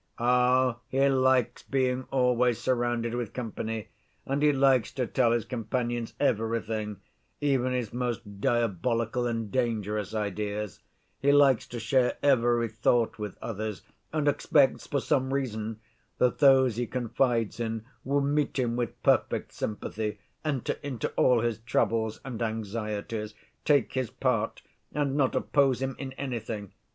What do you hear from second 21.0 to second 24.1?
all his troubles and anxieties, take his